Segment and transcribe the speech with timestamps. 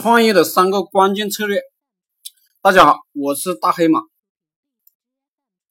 [0.00, 1.60] 创业的三个关键策略。
[2.62, 4.02] 大家好，我是大黑马。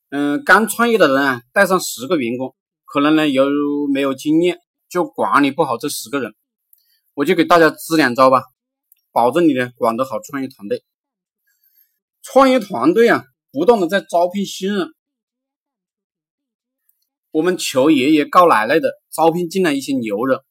[0.09, 2.53] 嗯，刚创业的人啊，带上十个员工，
[2.83, 3.53] 可能呢由于
[3.93, 4.59] 没有经验，
[4.89, 6.35] 就管理不好这十个人。
[7.13, 8.43] 我就给大家支两招吧，
[9.13, 10.83] 保证你呢管得好创业团队。
[12.21, 13.23] 创业团队啊，
[13.53, 14.93] 不断的在招聘新人。
[17.31, 20.41] 我们求爷爷告奶奶的招聘进来一些牛人，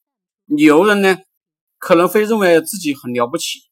[0.47, 1.19] 牛人呢
[1.77, 3.66] 可能会认为自己很了不起。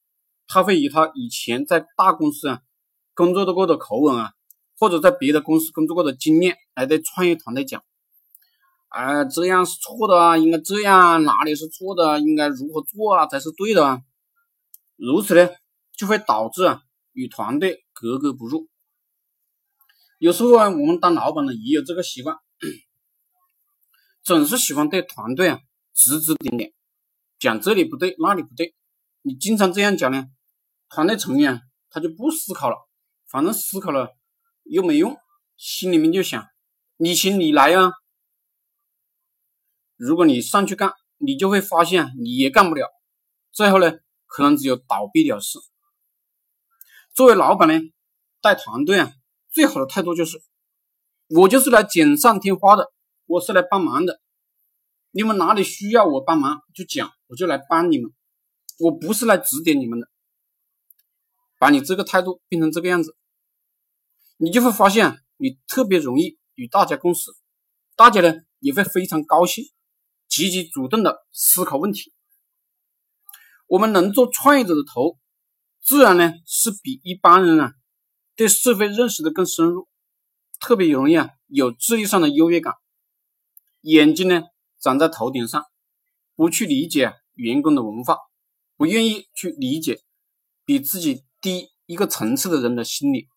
[0.46, 2.60] 他会以他以前在大公司啊
[3.14, 4.32] 工作的过的口吻啊，
[4.78, 7.82] 或者在别的公司工作过的经验来对创业团队讲，
[8.88, 14.02] 啊，这样是错的啊，应该这样，哪里是错的，应该如何做啊才是对的啊？
[14.96, 15.48] 如此呢，
[15.96, 18.68] 就会导致啊与团队格格不入。
[20.18, 22.36] 有时候啊，我们当老板的也有这个习惯，
[24.22, 25.60] 总是喜欢对团队啊
[25.94, 26.72] 指指点点，
[27.38, 28.74] 讲这里不对，那里不对。
[29.26, 30.26] 你经常这样讲呢，
[30.90, 32.76] 团队成员他就不思考了，
[33.26, 34.14] 反正思考了
[34.64, 35.16] 又没用，
[35.56, 36.46] 心里面就想
[36.98, 37.90] 你行你来啊。
[39.96, 42.86] 如果你上去干，你就会发现你也干不了，
[43.50, 43.94] 最后呢，
[44.26, 45.58] 可能只有倒闭了事。
[47.14, 47.80] 作为老板呢，
[48.42, 49.10] 带团队啊，
[49.52, 50.38] 最好的态度就是，
[51.28, 52.92] 我就是来锦上添花的，
[53.24, 54.20] 我是来帮忙的，
[55.12, 58.12] 你们哪里需要我帮忙就讲，我就来帮你们。
[58.78, 60.08] 我不是来指点你们的，
[61.58, 63.16] 把你这个态度变成这个样子，
[64.36, 67.30] 你就会发现你特别容易与大家共事，
[67.94, 69.64] 大家呢也会非常高兴，
[70.28, 72.12] 积极主动的思考问题。
[73.66, 75.18] 我们能做创业者的头，
[75.80, 77.72] 自然呢是比一般人啊
[78.34, 79.88] 对社会认识的更深入，
[80.60, 82.74] 特别容易啊有智力上的优越感，
[83.82, 84.42] 眼睛呢
[84.80, 85.64] 长在头顶上，
[86.34, 88.18] 不去理解员工的文化。
[88.76, 90.02] 不愿意去理解
[90.64, 93.28] 比自己低一个层次的人的心理，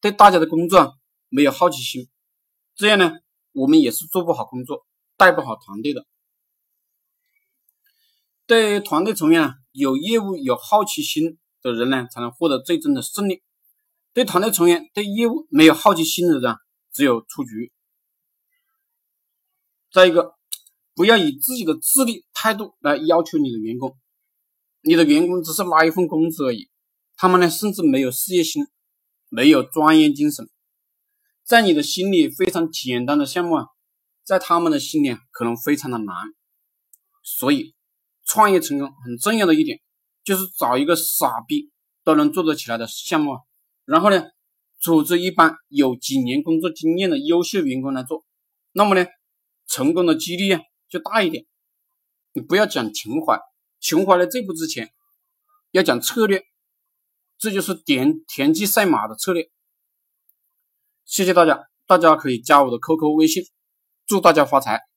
[0.00, 0.94] 对大家的工作
[1.28, 2.08] 没有好奇心，
[2.74, 3.12] 这样呢，
[3.52, 4.86] 我们也是做不好工作，
[5.16, 6.06] 带不好团队的。
[8.46, 13.42] 对团队成员，有业务有好奇心的人呢，才能获得最终的胜利。
[14.12, 16.56] 对团队成员对业务没有好奇心的人，
[16.92, 17.72] 只有出局。
[19.90, 20.34] 再一个，
[20.94, 23.96] 不要以自己的智力态度来要求你的员工。
[24.84, 26.68] 你的员工只是拿一份工资而已，
[27.16, 28.66] 他们呢甚至没有事业心，
[29.28, 30.48] 没有专业精神，
[31.44, 33.66] 在你的心里非常简单的项目啊，
[34.24, 36.14] 在他们的心里可能非常的难。
[37.22, 37.74] 所以，
[38.26, 39.78] 创业成功很重要的一点
[40.24, 41.70] 就是找一个傻逼
[42.02, 43.38] 都能做得起来的项目，
[43.84, 44.24] 然后呢，
[44.80, 48.24] 组织一帮有几年工作经验的优秀员工来做，
[48.72, 49.06] 那么呢，
[49.68, 51.46] 成功的几率啊就大一点。
[52.32, 53.38] 你不要讲情怀。
[53.82, 54.92] 情怀呢，最不值钱，
[55.72, 56.44] 要讲策略，
[57.36, 59.50] 这就是田田忌赛马的策略。
[61.04, 63.44] 谢谢大家，大家可以加我的 QQ 微信，
[64.06, 64.91] 祝大家发财。